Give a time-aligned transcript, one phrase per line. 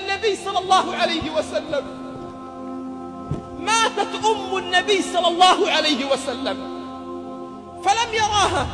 [0.00, 1.84] النبي صلى الله عليه وسلم.
[3.60, 6.58] ماتت أم النبي صلى الله عليه وسلم.
[7.84, 8.66] فلم يراها.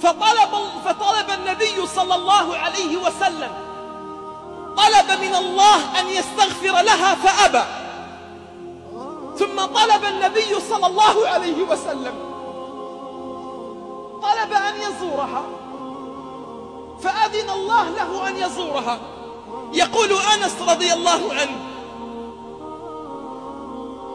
[0.00, 0.52] فطلب,
[0.84, 3.52] فطلب النبي صلى الله عليه وسلم.
[4.76, 7.64] طلب من الله أن يستغفر لها فأبى.
[9.38, 12.14] ثم طلب النبي صلى الله عليه وسلم.
[14.22, 15.42] طلب أن يزورها.
[17.02, 18.98] فأذن الله له أن يزورها.
[19.76, 21.66] يقول أنس رضي الله عنه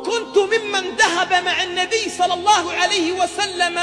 [0.05, 3.77] كنت ممن ذهب مع النبي صلى الله عليه وسلم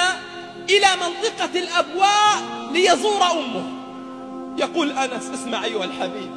[0.70, 3.62] إلى منطقة الأبواء ليزور أمه.
[4.58, 6.30] يقول أنس اسمع أيها الحبيب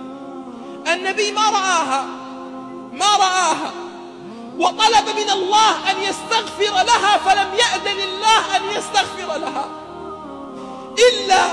[0.88, 2.05] النبي ما رآها
[2.94, 3.71] ما رآها
[4.60, 9.70] وطلب من الله أن يستغفر لها فلم يأذن الله أن يستغفر لها
[11.10, 11.46] إلا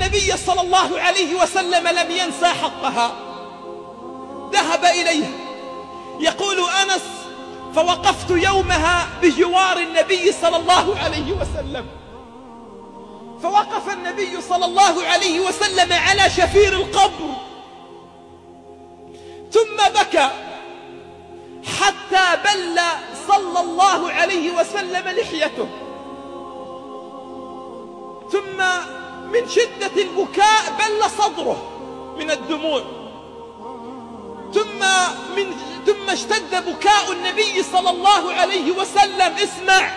[0.00, 3.12] النبي صلى الله عليه وسلم لم ينسى حقها.
[4.52, 5.30] ذهب إليها
[6.20, 7.02] يقول أنس
[7.74, 11.86] فوقفت يومها بجوار النبي صلى الله عليه وسلم.
[13.42, 17.34] فوقف النبي صلى الله عليه وسلم على شفير القبر.
[19.52, 20.30] ثم بكى
[21.80, 22.80] حتى بل
[23.28, 25.68] صلى الله عليه وسلم لحيته.
[28.32, 28.62] ثم
[29.32, 31.62] من شدة البكاء بل صدره
[32.18, 32.82] من الدموع.
[34.54, 34.80] ثم
[35.36, 35.54] من
[35.86, 39.34] ثم اشتد بكاء النبي صلى الله عليه وسلم.
[39.42, 39.90] اسمع.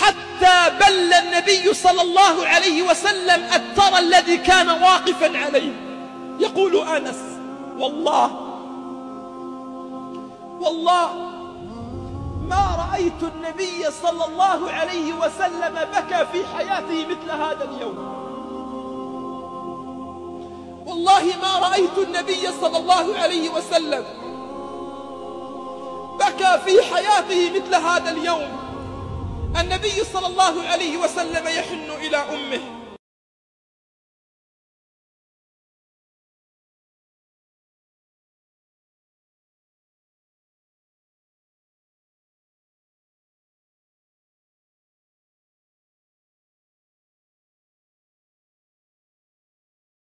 [0.00, 5.72] حتى بل النبي صلى الله عليه وسلم الترى الذي كان واقفا عليه.
[6.38, 7.18] يقول أنس
[7.78, 8.30] والله
[10.60, 11.31] والله
[13.02, 17.98] رأيت النبي صلى الله عليه وسلم بكى في حياته مثل هذا اليوم.
[20.86, 24.04] والله ما رأيت النبي صلى الله عليه وسلم
[26.18, 28.48] بكى في حياته مثل هذا اليوم.
[29.60, 32.81] النبي صلى الله عليه وسلم يحن إلى أمه.